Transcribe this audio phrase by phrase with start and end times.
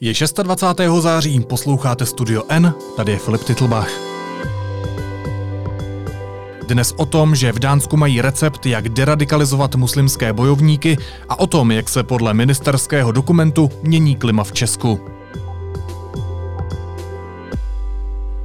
[0.00, 0.12] Je
[0.42, 1.02] 26.
[1.02, 3.90] září, posloucháte Studio N, tady je Filip Titlbach.
[6.68, 11.70] Dnes o tom, že v Dánsku mají recept, jak deradikalizovat muslimské bojovníky a o tom,
[11.70, 15.13] jak se podle ministerského dokumentu mění klima v Česku.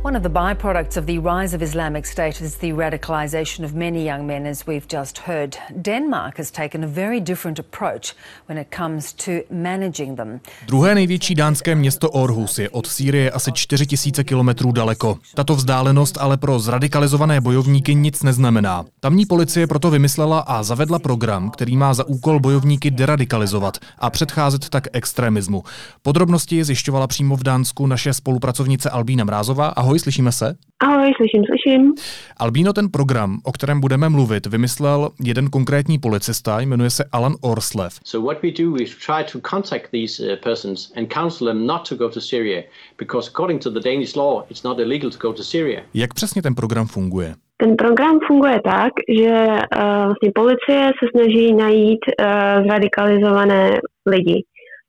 [0.10, 4.06] One of the byproducts of the rise of Islamic State is the radicalization of many
[4.06, 5.56] young men, as we've just heard.
[5.76, 8.16] Denmark has taken a very different approach
[8.48, 10.40] when it comes to managing them.
[10.68, 15.18] Druhé největší dánské město Aarhus je od Sýrie asi 4000 kilometrů daleko.
[15.34, 18.86] Tato vzdálenost ale pro zradikalizované bojovníky nic neznamená.
[19.00, 24.70] Tamní policie proto vymyslela a zavedla program, který má za úkol bojovníky deradikalizovat a předcházet
[24.70, 25.64] tak extremismu.
[26.02, 29.68] Podrobnosti zjišťovala přímo v Dánsku naše spolupracovnice Albína Mrázová.
[29.68, 30.56] Ahoj, slyšíme se?
[30.80, 31.94] Ahoj, slyším, slyším.
[32.38, 38.00] Albíno, ten program, o kterém budeme mluvit, vymyslel jeden konkrétní policista, jmenuje se Alan Orslev.
[38.04, 41.90] So what we do is try to contact these uh, persons and counsel them not
[41.90, 42.64] to go to Syria,
[42.98, 45.82] because according to the Danish law, it's not illegal to go to Syria.
[45.94, 47.36] Jak přesně ten program funguje?
[47.58, 54.44] Ten program funguje tak, že uh, vlastně policie se snaží najít uh, zradikalizované lidi.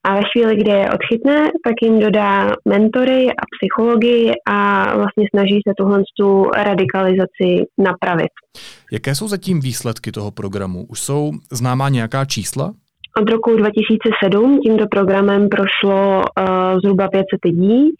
[0.05, 5.61] A ve chvíli, kdy je odchytne, tak jim dodá mentory a psychologii a vlastně snaží
[5.69, 8.31] se tuhle tu radikalizaci napravit.
[8.93, 10.87] Jaké jsou zatím výsledky toho programu?
[10.89, 12.73] Už jsou známá nějaká čísla?
[13.21, 17.91] Od roku 2007 tímto programem prošlo uh, zhruba 500 lidí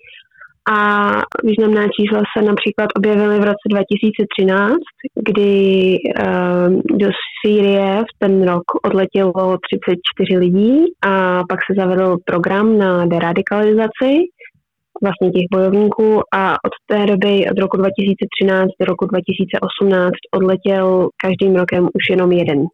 [0.71, 1.11] a
[1.45, 4.75] významná čísla se například objevily v roce 2013,
[5.29, 7.07] kdy uh, do
[7.47, 14.19] Sýrie v ten rok odletělo 34 lidí a pak se zavedl program na deradikalizaci
[15.03, 21.57] vlastně těch bojovníků a od té doby, od roku 2013 do roku 2018 odletěl každým
[21.57, 22.65] rokem už jenom jeden.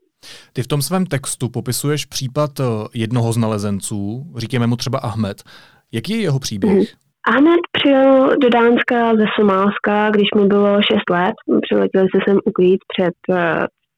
[0.53, 2.65] Ty v tom svém textu popisuješ případ eh,
[2.95, 5.43] jednoho z nalezenců, říkáme mu třeba Ahmed.
[5.93, 6.73] Jaký je jeho příběh?
[6.73, 6.97] Mm-hmm.
[7.29, 11.35] Ahmed přijel do Dánska ze Somálska, když mu bylo 6 let.
[11.63, 13.37] Přiletěli se sem ukrýt před uh,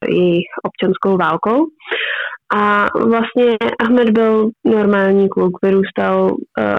[0.06, 1.66] jejich občanskou válkou.
[2.54, 6.76] A vlastně Ahmed byl normální kluk, vyrůstal, uh,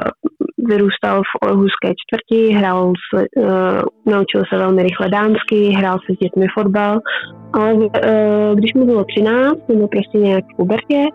[0.57, 6.17] vyrůstal v Orhuské čtvrti, hrál, s, uh, naučil se velmi rychle dánsky, hrál se s
[6.17, 6.99] dětmi fotbal,
[7.53, 7.89] ale uh,
[8.55, 11.05] když mu bylo 13, nebo prostě nějak v pubertě,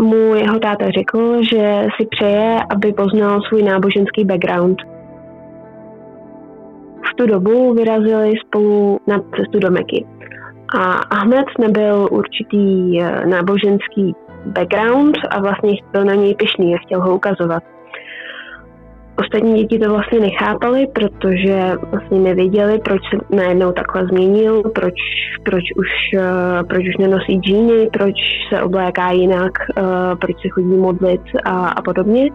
[0.00, 4.78] mu jeho táta řekl, že si přeje, aby poznal svůj náboženský background.
[7.10, 10.06] V tu dobu vyrazili spolu na cestu do Meky.
[10.68, 14.14] A Ahmed nebyl určitý eh, náboženský
[14.46, 17.62] background a vlastně byl na něj pišný a chtěl ho ukazovat.
[19.18, 24.94] Ostatní děti to vlastně nechápali, protože vlastně nevěděli, proč se najednou takhle změnil, proč,
[25.44, 25.86] proč, už,
[26.18, 28.14] uh, proč už nenosí džíny, proč
[28.48, 29.84] se obléká jinak, uh,
[30.18, 32.30] proč se chodí modlit a, a podobně.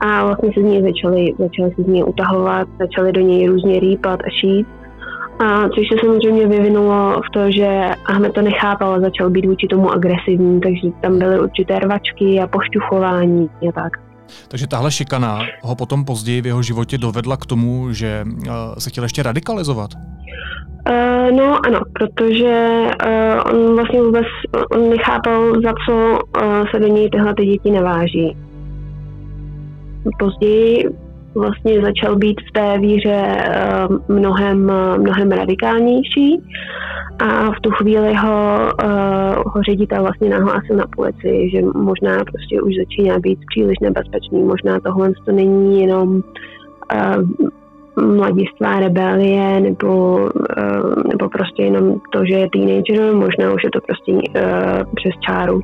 [0.00, 3.80] A vlastně se z něj začali, začali se z něj utahovat, začali do něj různě
[3.80, 4.66] rýpat a šít.
[5.42, 9.66] A což se samozřejmě vyvinulo v to, že Ahmed to nechápal a začal být vůči
[9.70, 13.92] tomu agresivní, takže tam byly určité rvačky a pošťuchování a tak.
[14.48, 18.90] Takže tahle šikana ho potom později v jeho životě dovedla k tomu, že uh, se
[18.90, 19.90] chtěl ještě radikalizovat?
[19.94, 24.26] Uh, no ano, protože uh, on vlastně vůbec
[24.70, 28.36] on nechápal, za co uh, se do něj tyhle ty děti naváží.
[30.18, 30.88] Později
[31.34, 33.36] vlastně začal být v té víře
[33.88, 36.42] uh, mnohem, mnohem radikálnější.
[37.18, 42.60] A v tu chvíli ho, uh, ho ředitel vlastně nahlásil na policii, že možná prostě
[42.62, 46.08] už začíná být příliš nebezpečný, možná tohle to není jenom
[46.94, 47.48] uh,
[47.96, 53.80] mladistvá rebelie nebo, uh, nebo prostě jenom to, že je teenager, možná už je to
[53.80, 54.20] prostě uh,
[54.94, 55.62] přes čáru.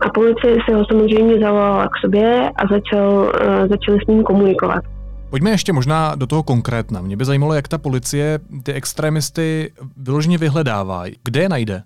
[0.00, 4.84] A policie se ho samozřejmě zavolala k sobě a začal, uh, začali s ním komunikovat.
[5.30, 7.00] Pojďme ještě možná do toho konkrétna.
[7.00, 11.04] Mě by zajímalo, jak ta policie ty extremisty vyloženě vyhledává.
[11.24, 11.82] Kde je najde?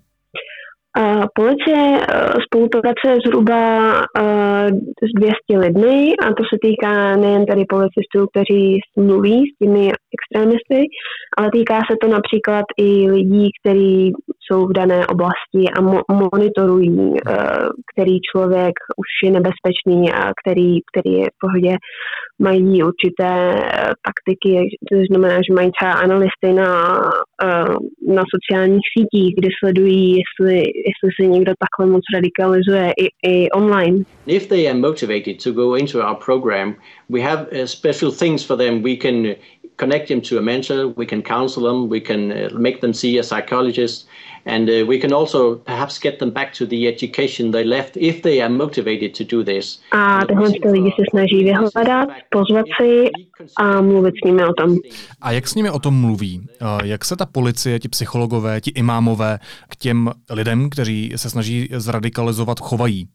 [1.34, 2.02] Policie e,
[2.46, 4.26] spolupracuje zhruba e,
[5.02, 10.88] s 200 lidmi a to se týká nejen tady policistů, kteří mluví s těmi extremisty,
[11.36, 14.12] ale týká se to například i lidí, kteří
[14.44, 17.36] jsou v dané oblasti a mo- monitorují, e,
[17.92, 21.76] který člověk už je nebezpečný a který, který je v pohodě
[22.38, 27.00] mají určité eh, taktiky, to znamená, že mají třeba analysty na,
[27.44, 27.74] eh,
[28.14, 34.04] na sociálních sítích, kde sledují, jestli, jestli se někdo takhle moc radikalizuje i, i online.
[34.26, 36.74] If they are motivated to go into our program,
[37.08, 38.82] we have special things for them.
[38.82, 39.34] We can
[39.76, 43.22] connect them to a mentor, we can counsel them, we can make them see a
[43.22, 44.06] psychologist,
[44.46, 48.22] And uh, we can also perhaps get them back to the education they left if
[48.22, 49.80] they are motivated to do this.
[49.92, 53.10] A tyhle ty lidi se snaží vyhledat, pozvat si
[53.56, 54.76] a mluvit s nimi o tom.
[55.20, 56.46] A jak s nimi o tom mluví?
[56.84, 59.38] Jak se ta policie, ti psychologové, ti imámové
[59.68, 63.08] k těm lidem, kteří se snaží zradikalizovat, chovají?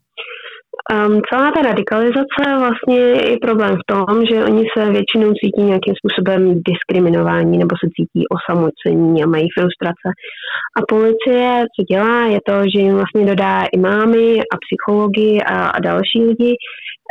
[0.93, 5.93] Um, celá ta radikalizace vlastně je problém v tom, že oni se většinou cítí nějakým
[5.99, 10.07] způsobem diskriminování nebo se cítí osamocení a mají frustrace.
[10.77, 15.79] A policie, co dělá, je to, že jim vlastně dodá imámy a psychologi a, a
[15.79, 16.55] další lidi,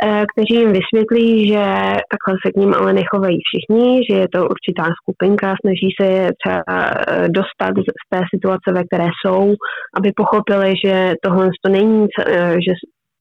[0.03, 1.63] eh, kteří jim vysvětlí, že
[2.11, 6.29] takhle se k ním ale nechovají všichni, že je to určitá skupinka, snaží se je
[6.39, 9.53] třeba eh, dostat z té situace, ve které jsou,
[9.97, 12.73] aby pochopili, že tohle to není, eh, že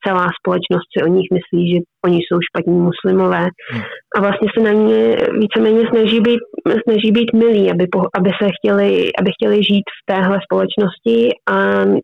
[0.06, 3.44] celá společnost si o nich myslí, že oni jsou špatní muslimové.
[3.72, 3.82] Hmm.
[4.16, 6.40] A vlastně se na ně víceméně snaží být,
[6.84, 11.54] snaží být milí, aby, po, aby se chtěli, aby chtěli žít v téhle společnosti a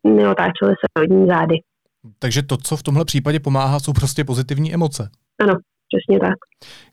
[0.06, 1.56] neotáčeli se od ní zády.
[2.19, 5.08] Takže to, co v tomhle případě pomáhá, jsou prostě pozitivní emoce.
[5.40, 5.55] Ano,
[5.88, 6.35] přesně tak.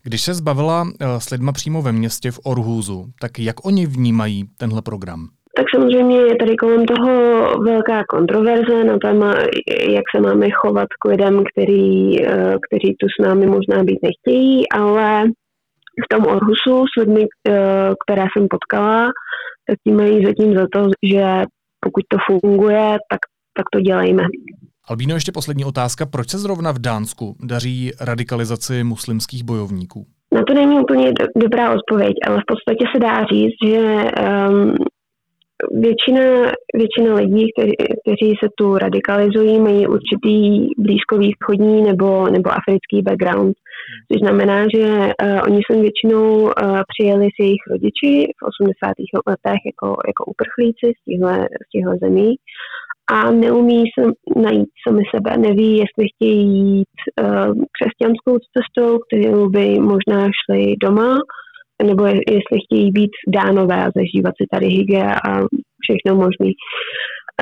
[0.02, 4.44] Když se zbavila eh, s lidma přímo ve městě v Orhúzu, tak jak oni vnímají
[4.56, 5.28] tenhle program?
[5.56, 7.10] Tak samozřejmě je tady kolem toho
[7.62, 9.34] velká kontroverze na téma,
[9.88, 14.68] jak se máme chovat k lidem, který, eh, kteří tu s námi možná být nechtějí,
[14.68, 15.24] ale
[16.04, 17.52] v tom Orhusu s lidmi, eh,
[18.04, 19.10] které jsem potkala,
[19.66, 21.42] tak ti mají zatím za to, že
[21.80, 23.20] pokud to funguje, tak,
[23.56, 24.22] tak to dělejme.
[24.88, 26.06] Albíno, ještě poslední otázka.
[26.06, 30.06] Proč se zrovna v Dánsku daří radikalizaci muslimských bojovníků?
[30.32, 33.80] Na to není úplně dobrá odpověď, ale v podstatě se dá říct, že
[34.50, 34.74] um,
[35.70, 43.56] většina, většina lidí, kteří, kteří se tu radikalizují, mají určitý blízkovýchodní nebo, nebo africký background.
[44.12, 46.50] Což znamená, že uh, oni sem většinou uh,
[46.90, 48.92] přijeli s jejich rodiči v 80.
[49.26, 51.00] letech jako, jako uprchlíci z
[51.72, 52.34] těchto zemí
[53.12, 54.04] a neumí se
[54.40, 61.18] najít sami sebe, neví, jestli chtějí jít uh, křesťanskou cestou, kterou by možná šli doma,
[61.82, 65.30] nebo jestli chtějí být dánové a zažívat si tady hygge a
[65.84, 66.50] všechno možné.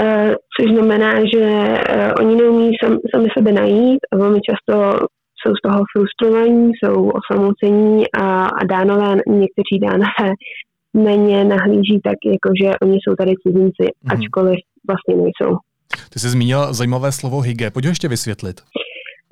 [0.01, 5.07] Uh, což znamená, že uh, oni neumí sam, sami sebe najít a velmi často
[5.41, 10.35] jsou z toho frustrovaní, jsou osamocení a, a dánové, někteří dánové
[10.95, 14.13] na ně nahlíží tak, jako že oni jsou tady cizinci, mm-hmm.
[14.13, 14.59] ačkoliv
[14.89, 15.57] vlastně nejsou.
[16.13, 17.71] Ty jsi zmínil zajímavé slovo hygge.
[17.71, 18.61] Pojď ho ještě vysvětlit.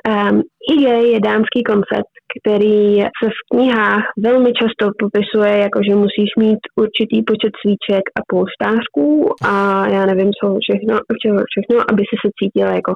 [0.07, 6.31] Um, hygge je dánský koncept, který se v knihách velmi často popisuje, jako že musíš
[6.39, 10.95] mít určitý počet svíček a polštářků a já nevím, co všechno,
[11.53, 12.93] všechno, aby si se cítila jako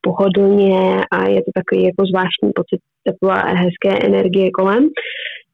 [0.00, 4.88] pohodlně a je to takový jako zvláštní pocit tepla a hezké energie kolem.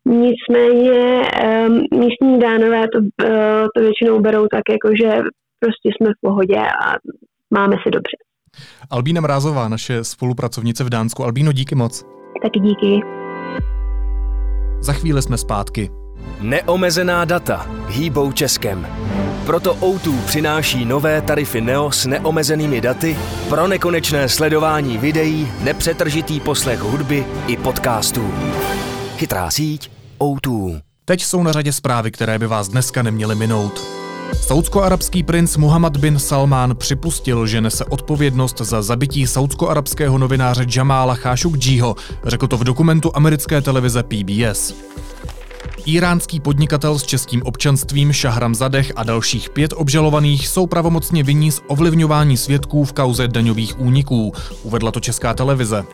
[0.05, 5.23] Nicméně um, místní dánové to, uh, to většinou berou tak, jako že
[5.61, 6.97] prostě jsme v pohodě a
[7.51, 8.17] máme se dobře.
[8.91, 11.25] Albína Mrázová, naše spolupracovnice v Dánsku.
[11.25, 12.05] Albíno, díky moc.
[12.43, 13.01] Taky díky.
[14.81, 15.91] Za chvíli jsme zpátky.
[16.41, 18.87] Neomezená data hýbou Českem.
[19.47, 23.17] Proto O2 přináší nové tarify Neo s neomezenými daty
[23.49, 28.35] pro nekonečné sledování videí, nepřetržitý poslech hudby i podcastů.
[29.17, 30.81] Chytrá síť O2.
[31.05, 33.81] Teď jsou na řadě zprávy, které by vás dneska neměly minout.
[34.33, 41.97] Saudsko-arabský princ Muhammad bin Salman připustil, že nese odpovědnost za zabití saudsko-arabského novináře Jamala Khashoggiho,
[42.25, 44.75] řekl to v dokumentu americké televize PBS.
[45.87, 51.61] Iránský podnikatel s českým občanstvím Šahram Zadech a dalších pět obžalovaných jsou pravomocně vinní z
[51.67, 55.85] ovlivňování svědků v kauze daňových úniků, uvedla to česká televize.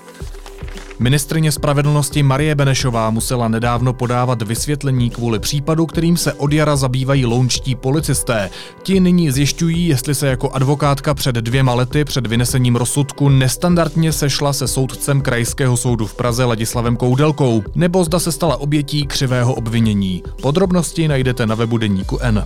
[0.98, 7.26] Ministrině spravedlnosti Marie Benešová musela nedávno podávat vysvětlení kvůli případu, kterým se od jara zabývají
[7.26, 8.50] lounčtí policisté.
[8.82, 14.52] Ti nyní zjišťují, jestli se jako advokátka před dvěma lety před vynesením rozsudku nestandardně sešla
[14.52, 20.22] se soudcem Krajského soudu v Praze Ladislavem Koudelkou, nebo zda se stala obětí křivého obvinění.
[20.42, 22.44] Podrobnosti najdete na webu Deníku N.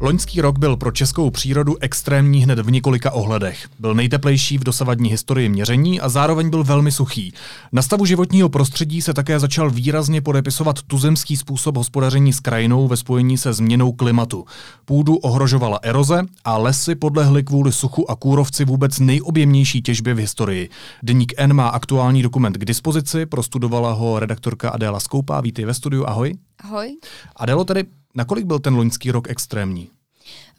[0.00, 3.68] Loňský rok byl pro českou přírodu extrémní hned v několika ohledech.
[3.78, 7.32] Byl nejteplejší v dosavadní historii měření a zároveň byl velmi suchý.
[7.72, 12.96] Na stavu životního prostředí se také začal výrazně podepisovat tuzemský způsob hospodaření s krajinou ve
[12.96, 14.44] spojení se změnou klimatu.
[14.84, 20.68] Půdu ohrožovala eroze a lesy podlehly kvůli suchu a kůrovci vůbec nejobjemnější těžbě v historii.
[21.02, 25.40] Deník N má aktuální dokument k dispozici, prostudovala ho redaktorka Adéla Skoupá.
[25.40, 26.34] Vítej ve studiu, ahoj.
[26.64, 26.96] Ahoj.
[27.36, 27.84] Adélo, tedy
[28.18, 29.90] Nakolik byl ten loňský rok extrémní?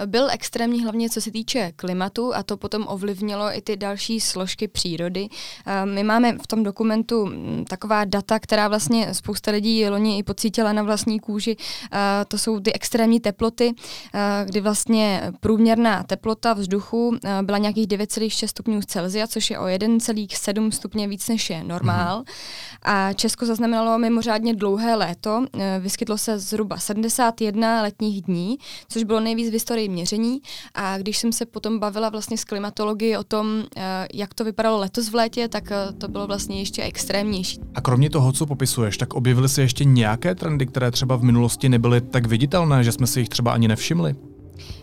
[0.05, 4.67] Byl extrémní hlavně co se týče klimatu a to potom ovlivnilo i ty další složky
[4.67, 5.27] přírody.
[5.85, 10.73] My máme v tom dokumentu mm, taková data, která vlastně spousta lidí loni i pocítila
[10.73, 11.55] na vlastní kůži.
[12.27, 13.73] To jsou ty extrémní teploty,
[14.45, 21.07] kdy vlastně průměrná teplota vzduchu byla nějakých 9,6 stupňů Celsia, což je o 1,7 stupně
[21.07, 22.23] víc než je normál.
[22.81, 25.45] A Česko zaznamenalo mimořádně dlouhé léto.
[25.79, 28.57] Vyskytlo se zhruba 71 letních dní,
[28.89, 30.41] což bylo nejvíc v historii měření.
[30.73, 34.79] A když jsem se potom bavila vlastně s klimatologií o tom, eh, jak to vypadalo
[34.79, 37.59] letos v létě, tak eh, to bylo vlastně ještě extrémnější.
[37.75, 41.69] A kromě toho, co popisuješ, tak objevily se ještě nějaké trendy, které třeba v minulosti
[41.69, 44.15] nebyly tak viditelné, že jsme si jich třeba ani nevšimli?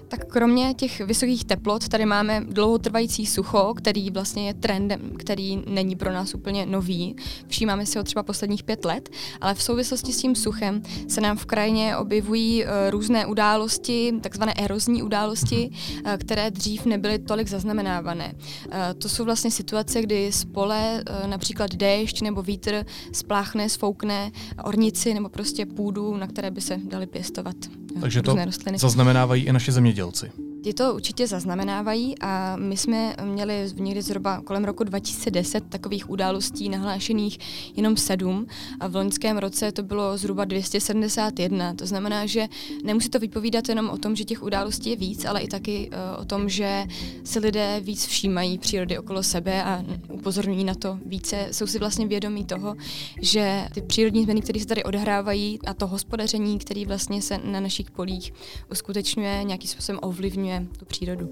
[0.09, 5.97] Tak kromě těch vysokých teplot tady máme dlouhotrvající sucho, který vlastně je trendem, který není
[5.97, 7.17] pro nás úplně nový.
[7.49, 9.09] Všímáme si ho třeba posledních pět let,
[9.41, 14.55] ale v souvislosti s tím suchem se nám v krajině objevují uh, různé události, takzvané
[14.55, 18.35] erozní události, uh, které dřív nebyly tolik zaznamenávané.
[18.35, 24.31] Uh, to jsou vlastně situace, kdy z pole například déšť nebo vítr spláchne, sfoukne
[24.65, 27.57] ornici nebo prostě půdu, na které by se daly pěstovat.
[28.01, 28.79] Takže to rostliny.
[28.79, 30.31] zaznamenávají i naše zemědělci.
[30.67, 36.69] Ti to určitě zaznamenávají a my jsme měli někdy zhruba kolem roku 2010 takových událostí
[36.69, 37.39] nahlášených
[37.77, 38.47] jenom sedm
[38.81, 41.75] a v loňském roce to bylo zhruba 271.
[41.75, 42.47] To znamená, že
[42.85, 46.23] nemusí to vypovídat jenom o tom, že těch událostí je víc, ale i taky uh,
[46.23, 46.85] o tom, že
[47.25, 51.49] si lidé víc všímají přírody okolo sebe a upozorňují na to více.
[51.51, 52.75] Jsou si vlastně vědomí toho,
[53.23, 57.61] že ty přírodní změny, které se tady odehrávají a to hospodaření, které vlastně se na
[57.61, 58.33] našich polích
[58.71, 61.31] uskutečňuje, nějakým způsobem ovlivňuje tu přírodu.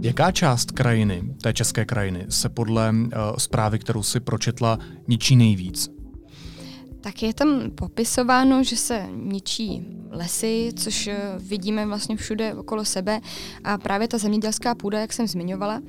[0.00, 4.78] Jaká část krajiny, té české krajiny, se podle uh, zprávy, kterou si pročetla,
[5.08, 6.01] ničí nejvíc?
[7.02, 13.20] Tak je tam popisováno, že se ničí lesy, což eh, vidíme vlastně všude okolo sebe.
[13.64, 15.80] A právě ta zemědělská půda, jak jsem zmiňovala,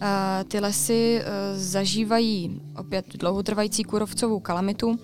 [0.00, 1.24] eh, ty lesy eh,
[1.58, 4.98] zažívají opět dlouhotrvající kurovcovou kalamitu.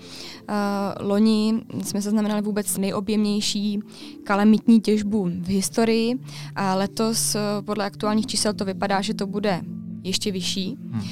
[1.00, 3.80] Loni jsme zaznamenali vůbec nejobjemnější
[4.24, 6.18] kalamitní těžbu v historii
[6.56, 9.60] a letos podle aktuálních čísel to vypadá, že to bude
[10.02, 10.76] ještě vyšší.
[10.90, 11.02] Hmm.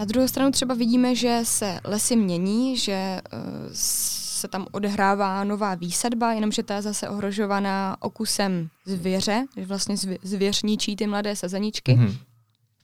[0.00, 3.40] Na druhou stranu třeba vidíme, že se lesy mění, že uh,
[3.72, 10.62] se tam odehrává nová výsadba, jenomže ta je zase ohrožovaná okusem zvěře, že vlastně zvěř
[10.62, 11.92] ničí ty mladé sazeničky.
[11.92, 12.16] Mm-hmm.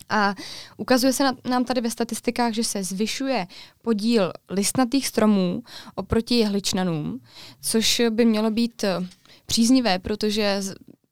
[0.08, 0.34] A
[0.76, 3.46] ukazuje se nám tady ve statistikách, že se zvyšuje
[3.82, 5.62] podíl listnatých stromů
[5.94, 7.20] oproti jehličnanům,
[7.60, 9.06] což by mělo být eh,
[9.46, 10.62] příznivé, protože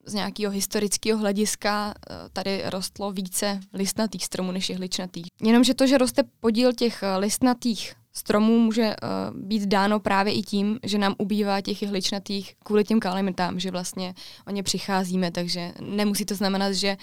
[0.07, 5.27] z nějakého historického hlediska eh, tady rostlo více listnatých stromů než jehličnatých.
[5.43, 10.43] Jenomže to, že roste podíl těch eh, listnatých stromů může uh, být dáno právě i
[10.43, 14.15] tím, že nám ubývá těch jehličnatých kvůli těm kalamitám, že vlastně
[14.47, 16.97] o ně přicházíme, takže nemusí to znamenat, že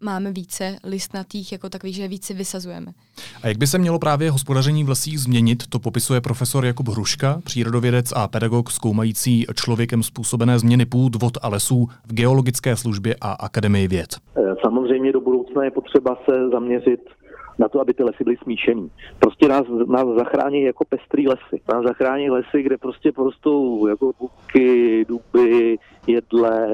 [0.00, 2.92] máme více listnatých jako takových, že více vysazujeme.
[3.42, 7.40] A jak by se mělo právě hospodaření v lesích změnit, to popisuje profesor Jakub Hruška,
[7.44, 13.32] přírodovědec a pedagog zkoumající člověkem způsobené změny půd, vod a lesů v geologické službě a
[13.32, 14.16] Akademii věd.
[14.36, 17.00] Eh, samozřejmě do budoucna je potřeba se zaměřit
[17.58, 18.90] na to, aby ty lesy byly smíšený.
[19.18, 21.60] Prostě nás, nás zachrání jako pestrý lesy.
[21.72, 26.68] Nás zachrání lesy, kde prostě porostou jako buky, duby, jedle.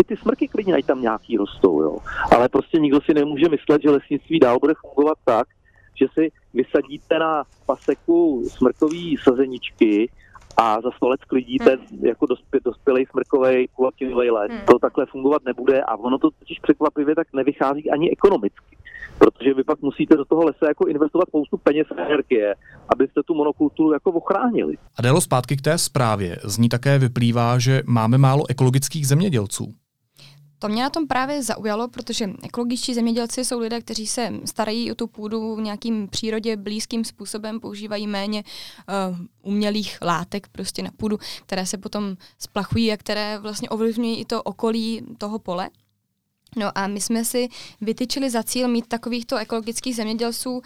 [0.00, 1.98] I ty smrky klidně tam nějaký rostou, jo.
[2.36, 5.46] Ale prostě nikdo si nemůže myslet, že lesnictví dál bude fungovat tak,
[5.94, 10.10] že si vysadíte na paseku smrkový sazeničky
[10.56, 12.06] a za sto let sklidíte hmm.
[12.06, 14.50] jako dospě, dospělej smrkový kulativý les.
[14.50, 14.60] Hmm.
[14.66, 18.76] To takhle fungovat nebude a ono to totiž překvapivě tak nevychází ani ekonomicky
[19.22, 22.54] protože vy pak musíte do toho lesa jako investovat spoustu peněz a energie,
[22.88, 24.74] abyste tu monokulturu jako ochránili.
[24.96, 26.36] A délo zpátky k té zprávě.
[26.44, 29.74] Z ní také vyplývá, že máme málo ekologických zemědělců.
[30.58, 34.94] To mě na tom právě zaujalo, protože ekologičtí zemědělci jsou lidé, kteří se starají o
[34.94, 38.42] tu půdu nějakým přírodě blízkým způsobem, používají méně
[39.10, 44.24] uh, umělých látek prostě na půdu, které se potom splachují a které vlastně ovlivňují i
[44.24, 45.68] to okolí toho pole.
[46.56, 47.48] No a my jsme si
[47.80, 50.60] vytyčili za cíl mít takovýchto ekologických zemědělců uh,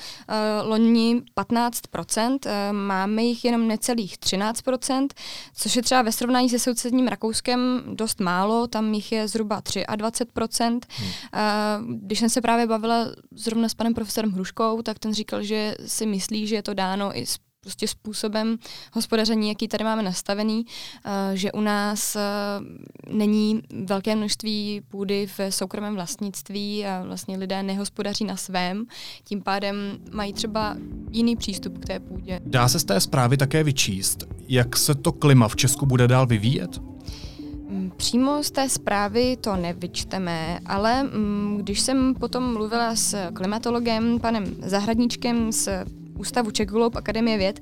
[0.62, 5.09] loni 15%, uh, máme jich jenom necelých 13%,
[5.55, 10.81] což je třeba ve srovnání se sousedním Rakouskem dost málo, tam jich je zhruba 23%.
[10.88, 11.09] Hmm.
[11.09, 15.76] Uh, když jsem se právě bavila zrovna s panem profesorem Hruškou, tak ten říkal, že
[15.87, 18.58] si myslí, že je to dáno i s prostě způsobem
[18.92, 25.50] hospodaření, jaký tady máme nastavený, uh, že u nás uh, není velké množství půdy v
[25.50, 28.87] soukromém vlastnictví a vlastně lidé nehospodaří na svém,
[29.25, 29.76] tím pádem
[30.12, 30.76] mají třeba
[31.11, 32.40] jiný přístup k té půdě.
[32.46, 36.26] Dá se z té zprávy také vyčíst, jak se to klima v Česku bude dál
[36.26, 36.78] vyvíjet?
[36.78, 44.20] Mm, Přímo z té zprávy to nevyčteme, ale mm, když jsem potom mluvila s klimatologem,
[44.20, 45.68] panem Zahradníčkem z
[46.16, 47.61] Ústavu Globe Akademie věd,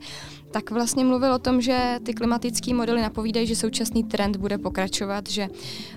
[0.55, 5.31] tak vlastně mluvil o tom, že ty klimatické modely napovídají, že současný trend bude pokračovat,
[5.31, 5.49] že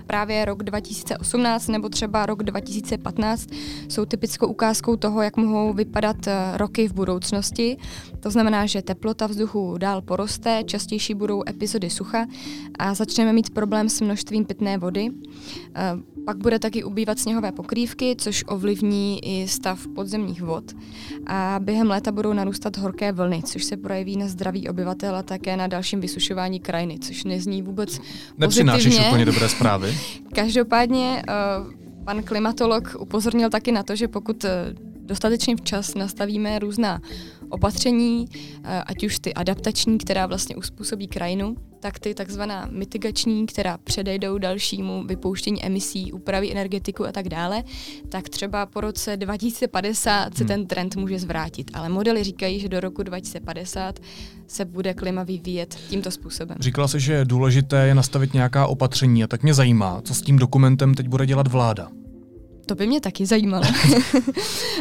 [0.06, 3.48] právě rok 2018 nebo třeba rok 2015
[3.88, 7.76] jsou typickou ukázkou toho, jak mohou vypadat eh, roky v budoucnosti.
[8.20, 12.26] To znamená, že teplota vzduchu dál poroste, častější budou epizody sucha
[12.78, 15.10] a začneme mít problém s množstvím pitné vody.
[15.74, 20.64] Eh, pak bude taky ubývat sněhové pokrývky, což ovlivní i stav podzemních vod.
[21.26, 25.56] A během léta budou narůstat horké vlny, což se projeví na zdraví obyvatel a také
[25.56, 28.00] na dalším vysušování krajiny, což nezní vůbec
[28.38, 29.08] Nepřinášíš pozitivně.
[29.08, 29.98] úplně dobré zprávy.
[30.34, 34.50] Každopádně uh, pan klimatolog upozornil taky na to, že pokud uh,
[35.00, 37.00] dostatečně včas nastavíme různá
[37.48, 43.78] opatření, uh, ať už ty adaptační, která vlastně uspůsobí krajinu, tak ty takzvaná mitigační, která
[43.84, 47.64] předejdou dalšímu vypouštění emisí, upraví energetiku a tak dále,
[48.08, 50.48] tak třeba po roce 2050 se Hmm.
[50.48, 51.70] ten trend může zvrátit.
[51.74, 54.00] Ale modely říkají, že do roku 2050
[54.46, 56.56] se bude klima vyvíjet tímto způsobem.
[56.60, 60.38] Říkala jsi, že důležité je nastavit nějaká opatření a tak mě zajímá, co s tím
[60.38, 61.88] dokumentem teď bude dělat vláda.
[62.68, 63.64] To by mě taky zajímalo.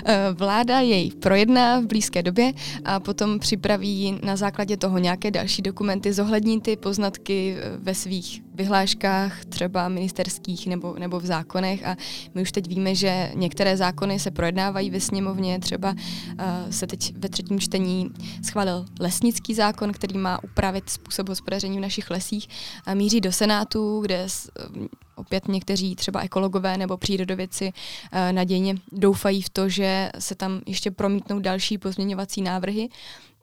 [0.06, 2.54] Eh, Vláda jej projedná v blízké době
[2.86, 8.47] a potom připraví na základě toho nějaké další dokumenty, zohlední ty poznatky eh, ve svých
[8.58, 11.96] vyhláškách, třeba ministerských nebo, nebo v zákonech a
[12.36, 17.14] my už teď víme, že některé zákony se projednávají ve sněmovně, třeba uh, se teď
[17.18, 18.10] ve třetím čtení
[18.44, 22.48] schválil lesnický zákon, který má upravit způsob hospodaření v našich lesích
[22.86, 27.74] a míří do Senátu, kde s, eh, opět někteří třeba ekologové nebo přírodovědci
[28.12, 32.90] eh, nadějně doufají v to, že se tam ještě promítnou další pozměňovací návrhy.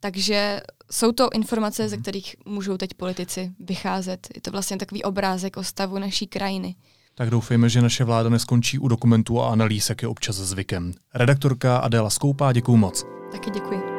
[0.01, 0.61] Takže
[0.95, 4.29] jsou to informace, ze kterých můžou teď politici vycházet.
[4.35, 6.75] Je to vlastně takový obrázek o stavu naší krajiny.
[7.15, 10.93] Tak doufejme, že naše vláda neskončí u dokumentů a analýz, jak je občas zvykem.
[11.15, 13.05] Redaktorka Adéla Skoupá, děkuju moc.
[13.33, 13.94] Taky děkuji.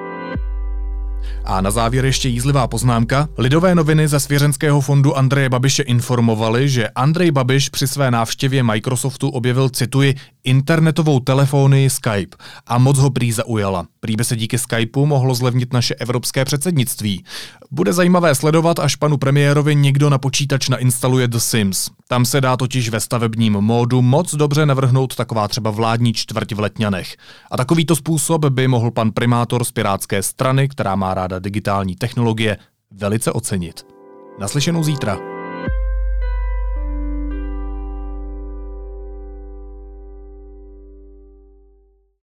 [1.45, 3.29] A na závěr ještě jízlivá poznámka.
[3.37, 9.29] Lidové noviny ze svěřenského fondu Andreje Babiše informovali, že Andrej Babiš při své návštěvě Microsoftu
[9.29, 13.85] objevil, cituji, internetovou telefonii Skype a moc ho prý zaujala.
[13.99, 17.23] Prý by se díky Skypeu mohlo zlevnit naše evropské předsednictví.
[17.71, 21.89] Bude zajímavé sledovat, až panu premiérovi někdo na počítač nainstaluje The Sims.
[22.07, 26.59] Tam se dá totiž ve stavebním módu moc dobře navrhnout taková třeba vládní čtvrť v
[26.59, 27.17] Letňanech.
[27.51, 32.57] A takovýto způsob by mohl pan primátor z Pirátské strany, která má ráda digitální technologie,
[32.91, 33.85] velice ocenit.
[34.39, 35.34] Naslyšenou zítra.